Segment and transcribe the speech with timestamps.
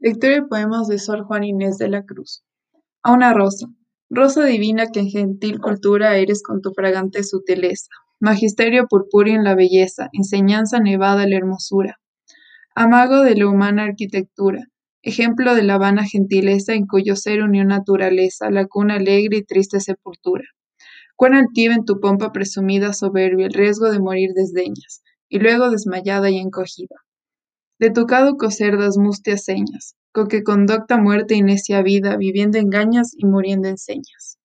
[0.00, 2.44] Lectura de poemas de Sor Juan Inés de la Cruz.
[3.02, 3.66] A una rosa,
[4.08, 7.88] rosa divina que en gentil cultura eres con tu fragante sutileza,
[8.20, 11.98] magisterio purpúreo en la belleza, enseñanza nevada la hermosura,
[12.76, 14.68] amago de la humana arquitectura,
[15.02, 19.80] ejemplo de la vana gentileza en cuyo ser unió naturaleza, la cuna alegre y triste
[19.80, 20.44] sepultura.
[21.16, 26.30] Cuán altiva en tu pompa presumida soberbia el riesgo de morir desdeñas, y luego desmayada
[26.30, 26.94] y encogida
[27.78, 32.58] de tu caduco ser das mustias señas, con que conducta muerte y necia vida, viviendo
[32.58, 34.38] engañas y muriendo enseñas.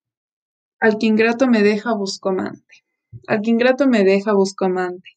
[0.80, 2.84] Al que ingrato me deja busco amante,
[3.28, 5.10] al que ingrato me deja busco amante,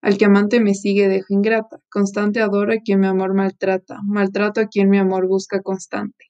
[0.00, 4.60] al que amante me sigue dejo ingrata, constante adoro a quien mi amor maltrata, maltrato
[4.60, 6.26] a quien mi amor busca constante.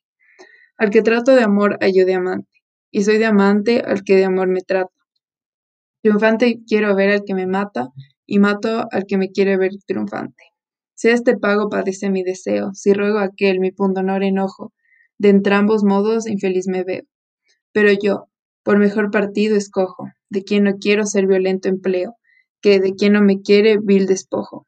[0.79, 4.25] Al que trato de amor hallo de amante, y soy de amante al que de
[4.25, 4.93] amor me trata.
[6.03, 7.89] Triunfante quiero ver al que me mata,
[8.25, 10.56] y mato al que me quiere ver triunfante.
[10.97, 14.73] Si este pago padece mi deseo, si ruego aquel mi pundonor enojo,
[15.19, 17.03] de entrambos modos infeliz me veo.
[17.73, 18.29] Pero yo,
[18.63, 22.17] por mejor partido escojo, de quien no quiero ser violento empleo,
[22.63, 24.67] que de quien no me quiere vil despojo.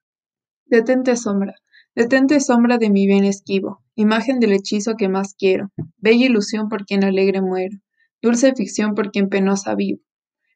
[0.66, 1.54] Detente sombra,
[1.94, 6.84] detente sombra de mi bien esquivo, imagen del hechizo que más quiero, bella ilusión por
[6.84, 7.78] quien alegre muero,
[8.20, 10.02] dulce ficción por quien penosa vivo.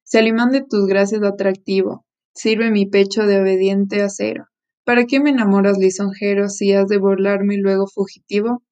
[0.02, 2.04] Si al de tus gracias atractivo,
[2.34, 4.48] sirve mi pecho de obediente acero,
[4.84, 8.64] ¿Para qué me enamoras lisonjero si has de burlarme luego fugitivo?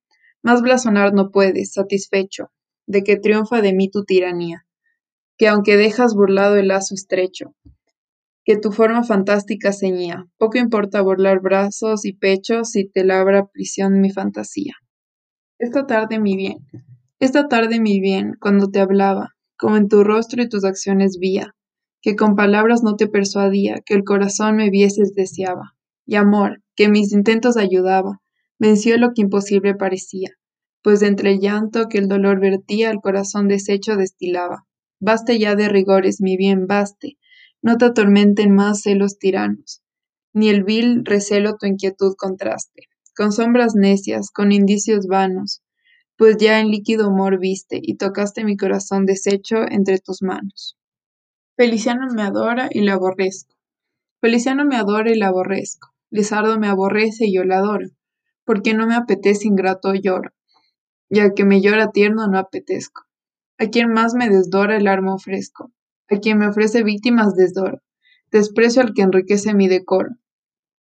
[0.42, 2.50] Más blasonar no puedes, satisfecho,
[2.88, 4.66] de que triunfa de mí tu tiranía,
[5.38, 7.54] que aunque dejas burlado el lazo estrecho,
[8.44, 14.00] que tu forma fantástica ceñía, poco importa burlar brazos y pechos si te labra prisión
[14.00, 14.74] mi fantasía.
[15.60, 16.66] Esta tarde mi bien,
[17.20, 21.54] esta tarde mi bien, cuando te hablaba, como en tu rostro y tus acciones vía,
[22.02, 25.76] que con palabras no te persuadía, que el corazón me vieses deseaba
[26.10, 28.20] y amor, que mis intentos ayudaba,
[28.58, 30.30] venció lo que imposible parecía,
[30.82, 34.66] pues de entre el llanto que el dolor vertía el corazón deshecho destilaba.
[34.98, 37.16] Baste ya de rigores, mi bien, baste,
[37.62, 39.82] no te atormenten más celos tiranos,
[40.34, 45.62] ni el vil recelo tu inquietud contraste, con sombras necias, con indicios vanos,
[46.16, 50.76] pues ya en líquido amor viste y tocaste mi corazón deshecho entre tus manos.
[51.56, 53.54] Feliciano me adora y la aborrezco.
[54.20, 55.94] Feliciano me adora y la aborrezco.
[56.10, 57.86] Lizardo me aborrece y yo la adoro,
[58.44, 60.30] porque no me apetece ingrato lloro,
[61.08, 63.02] y que me llora tierno no apetezco.
[63.58, 65.70] A quien más me desdora el arma ofrezco,
[66.10, 67.80] a quien me ofrece víctimas desdoro,
[68.32, 70.10] desprecio al que enriquece mi decoro,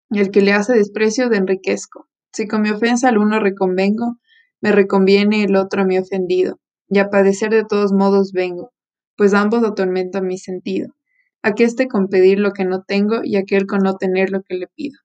[0.10, 2.08] y al que le hace desprecio de enriquezco.
[2.32, 4.18] Si con mi ofensa al uno reconvengo,
[4.62, 8.72] me reconviene el otro a mi ofendido, y a padecer de todos modos vengo,
[9.18, 10.94] pues ambos atormentan mi sentido.
[11.42, 14.68] Aqueste con pedir lo que no tengo y aquel con no tener lo que le
[14.68, 15.00] pido.